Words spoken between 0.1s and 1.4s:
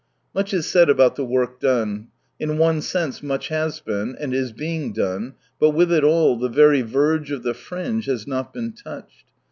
Much is said about the